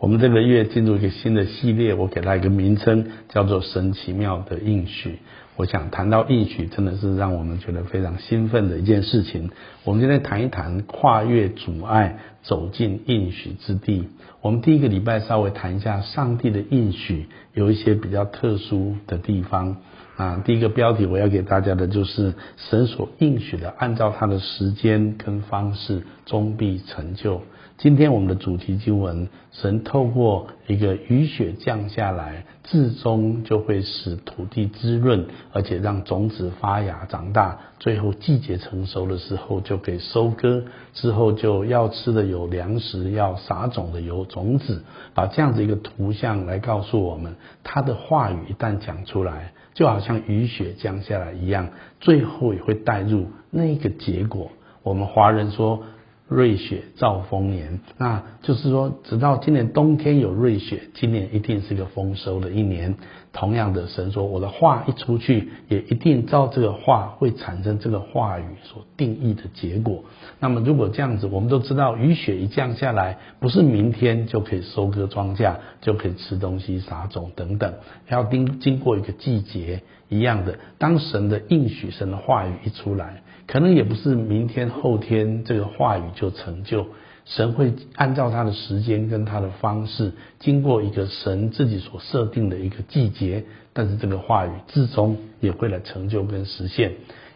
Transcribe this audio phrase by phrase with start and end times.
[0.00, 5.18] 我们这个月进入一个新的系列，我给它一个名称，叫做“神奇妙的应许”。
[5.56, 9.50] 我想谈到应许，真的是让我们觉得非常兴奋的一件事情。
[9.84, 14.08] 我们今天谈一谈跨越阻碍，走进应许之地。
[14.40, 19.76] 我们第一个礼拜稍微谈一下上帝的应许，有一些比较特殊的地方。
[20.16, 27.40] 啊，第一个标题我要给大家的就是神所应许的，按照他的时间跟方式，终必成就。
[27.78, 49.54] 今天我们的主题经文，神透过一个雨雪降下来，至终就会使土地滋润，而且让种子发芽长大，最后季节成熟的时候就可以收割，之后就要吃的有粮食，要撒种的有种子，把这样子一个图像来告诉我们，他的话语一旦讲出来。
[49.80, 51.70] 就好像雨雪降下来一样，
[52.00, 54.52] 最后也会带入那个结果。
[54.82, 55.82] 我们华人说。
[56.28, 62.94] 瑞雪兆丰年，那就是说，直到今年冬天有瑞雪，今年一定是个丰收的一年。
[63.32, 70.02] 同样的，神说我的话一出去，也一定照这个话会产生这个话语所定义的结果。
[70.40, 77.74] 那么，如果这样子，我们都知道，雨雪一降下来，不是明天就可以收割庄稼，就可以吃东西、撒种等等，
[78.08, 80.58] 要经经过一个季节一样的。
[80.78, 83.22] 当神的应许、神的话语一出来。
[83.46, 86.86] 可能也不是明天后天这个话语就成就，
[87.30, 96.92] 神会按照他的时间跟他的方式，经过一个神自己所设定的一个季节，但是这个话语至终也会来成就跟实现。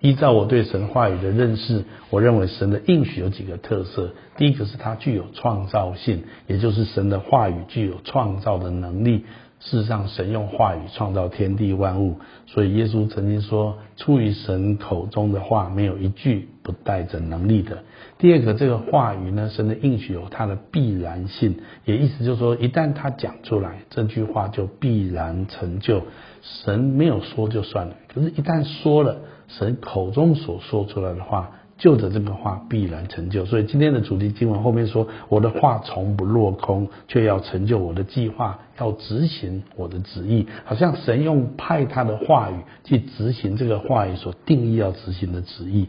[0.00, 9.24] 依照我对神话语的认识，我认为神的应许有几个特色，第一个是它具有创造性，也就是神的话语具有创造的能力。
[9.60, 17.82] 事实上，神用话语创造天地万物，所以耶稣曾经说：“出于神口中的话，没有一句不带着能力的。”
[18.18, 26.02] 第二个，这个话语呢，神的应许有它的必然性，也意思就是说，一旦他讲出来，这句话就必然成就。
[26.42, 29.16] 神没有说就算了，可是，一旦说了，
[29.48, 31.52] 神口中所说出来的话。
[31.78, 45.86] 就着这个话必然成就，所以今天的主题经文后面说：“我的话从不落空，却要成就我的计划，要执行我的旨意。”好像神用派他的话语去执行这个话语所定义要执行的旨意。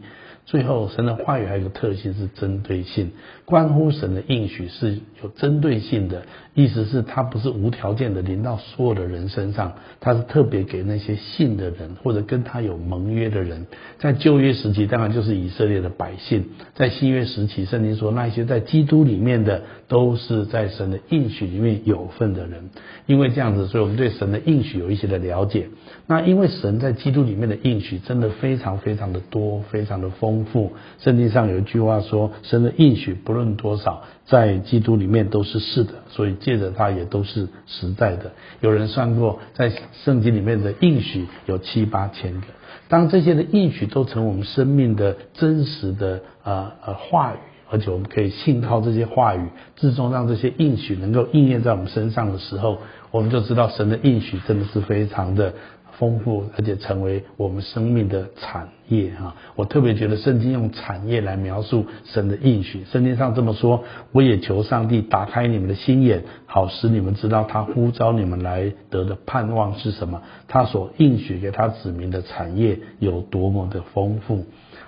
[0.50, 3.12] 最后，神的话语还有一个特性是针对性，
[3.44, 6.24] 关乎神的应许是有针对性的，
[6.54, 13.68] 意思是它不是无条件的临到所有的人身上，它是特别给那些信的人或者跟他有盟约的人。
[14.00, 16.42] 在旧约时期，当然就是以色列的百姓；
[16.74, 22.70] 在新约时期，圣经说那些在基督里面的，都是在神的应许里面有份的人。
[23.06, 25.68] 因为这样子，所以我们对神的应许有一些的了解。
[26.08, 30.72] 那因为神在基督里面的应许真的非常非常的多，非常的丰富。
[30.98, 38.32] 圣经上有一句话说：“神的应许不论多少，在基督里面都是是的。”所以借着它也都是实在的。
[38.60, 39.72] 有人算过，在
[40.04, 42.46] 圣经里面的应许有七八千个。
[42.88, 47.38] 当这些的应许都成我们生命的真实的呃呃话语，
[47.70, 52.78] 而且我们可以信靠这些话语，最终让这些应许能够应验在我们身上的时候，
[53.12, 55.54] 我们就知道神的应许真的是非常的。
[56.00, 59.36] 丰富，而且成为我们生命的产业啊！
[59.54, 62.84] 我特别觉得圣经用产业来描述神的应许。
[62.90, 74.46] 圣经上这么说：“我也求上帝打开你们的心眼，好使你们知道他呼召你们来得的盼望是什么，他所应许给他子民的产业有多么的丰富。”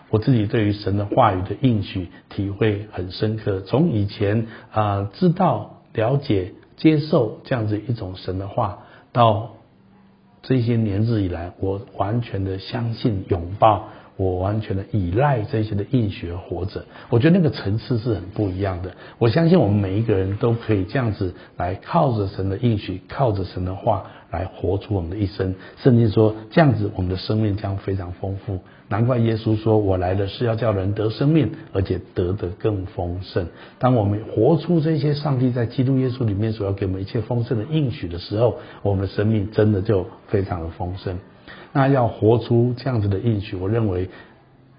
[0.09, 3.61] 我自己对于神的话语的应许体会很深刻。
[3.61, 8.78] 从以前啊知道、了解、接受这样子一种神的话，
[9.12, 9.56] 到
[10.42, 16.84] 这些年日以来，我完全的相信、拥抱，我完全的依赖这些的应许活着。
[17.11, 18.93] 我觉得那个层次是很不一样的。
[19.19, 24.05] 我相信我们每一个人都可以这样子来靠着神的应许，靠着神的话。
[24.33, 25.55] 来活出我们的一生。
[25.77, 28.61] 圣经说，这样子我们的生命将非常丰富。
[28.89, 33.47] 难怪耶稣说：“我来的是要叫人得生命，而且得的更丰盛。”
[33.78, 41.19] 当我们活出这些上帝在基督耶稣里面所要给我们一切丰盛的应许的时候，我们的生命真的就非常的丰盛。
[41.72, 44.10] 那要活出这样子的应许，我认为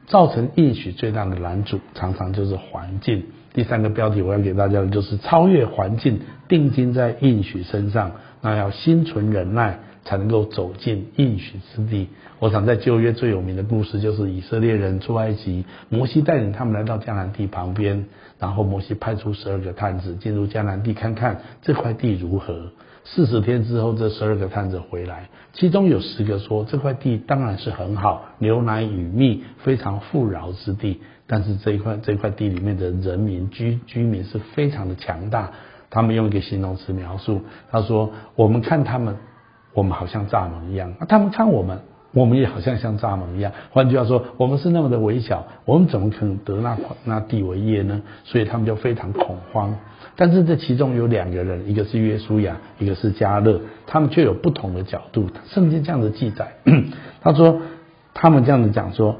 [0.07, 3.24] 造成应许最大的拦阻，常常就是环境。
[3.54, 8.12] 第三个标题我要给大家的就是超越环境，定睛在应许身上。
[8.42, 12.10] 那要心存忍耐，才能够走进应许之地。
[12.40, 18.06] 我想在旧约最有名的故事，就是以色列人出埃及，摩西带领他们来到迦南地旁边，
[18.38, 22.72] 然后摩西派出十二个探子进入迦南地看看这块地如何。
[23.06, 31.02] 四十天之后，这十二个探子回来，其中有十个说这块地当然是很好，牛奶与蜜，非常富饶之地。
[31.28, 35.52] 但是这一块这一块地里面的人民居居民是非常的强大。
[35.90, 39.18] 他们用一个形容词描述，他说：“我们看他们，
[39.74, 41.82] 我们好像蚱蜢一样；他们看我们，
[42.13, 43.51] 我们也好像像蚱蜢一样。
[43.71, 48.01] 换句话说，我们是那么的微小，我们怎么可能得那那地为业呢？
[48.24, 49.75] 所以他们就非常恐慌。
[50.15, 55.30] 但是这其中有两个人，一个是约书亚，一个是加勒，他们却有不同的角度。
[55.50, 56.54] 圣经这样的记载，
[57.21, 57.62] 他说
[58.13, 59.18] 他们这样子讲说。”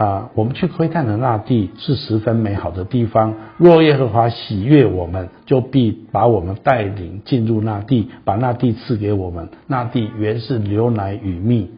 [0.00, 3.34] 啊，我们去窥探的那地是十分美好的地方。
[3.58, 9.50] 若耶和华喜悦我们，就必把我们带领进入那地，把那地赐给我们。
[9.66, 11.70] 那地原是牛奶与蜜。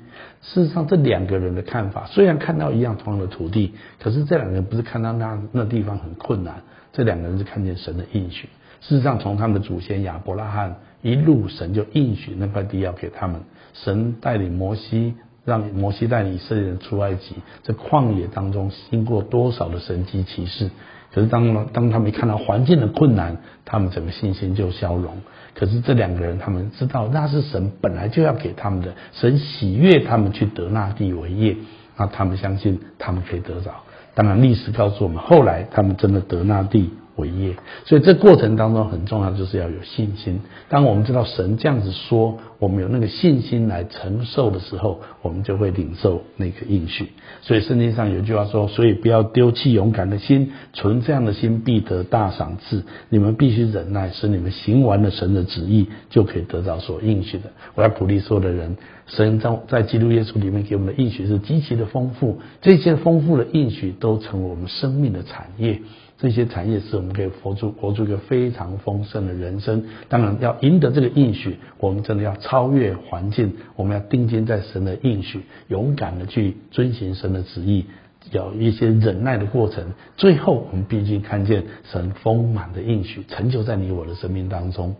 [0.43, 6.63] 事实上，这两个人的看法虽然看到一样同样的土地，可是这两个人不是看到那那地方很困难，
[6.93, 8.49] 这两个人是看见神的应许。
[8.81, 13.41] 事实上，从他们的祖先亚伯拉罕一路，神就应许那块地要给他们。
[13.73, 15.15] 神带领摩西。
[15.45, 20.71] 让摩西带领以色列人出埃及，在旷野当中经过多少的神迹奇事？
[21.13, 25.19] 可是当当他们看到环境的困难，他们整个信心就消融。
[25.55, 31.57] 可是这两个人，他们知道那是神本来就要给他们的，神喜悦他们去得那地为业，
[31.97, 33.73] 那他们相信他们可以得着。
[34.15, 36.91] 当然，历史告诉我们，后来他们真的得那地。
[37.17, 37.55] 为业，
[37.85, 40.41] 所以这过程当中很重要，就是要有信心。
[40.71, 47.09] 当我们知道神这样子说，我们有那个信心来承受的时候，我们就会领受那个应许。
[47.41, 52.85] 所以圣经上有句话说：“所以不要丢弃勇敢的心，存这样的心必得大赏赐。
[53.09, 58.77] 你们必须忍耐，使你们行完了神的旨意，就可以得到所应许的。”我要鼓励所有的人，
[59.07, 65.81] 神在在基督耶稣里面给我们的应许是极其的丰富，这些丰富的应许都成为我们生命的产业。
[66.19, 69.83] 这些产业是我们可以活出活出一个非常丰盛的人生。
[70.09, 77.87] 当然，要赢得这个应许，我们真的要超越环境，我们要定睛在神的应许，勇敢的去遵循神的旨意，
[78.31, 79.95] 有一些忍耐的过程。
[80.19, 84.97] 最后，我们毕竟看见神丰满的应许成就在你我的生命当中。